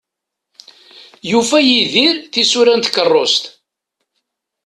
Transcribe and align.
Yufa 1.29 1.59
Yidir 1.69 2.15
tisura 2.31 2.73
n 2.75 2.79
tkerrust. 2.81 3.43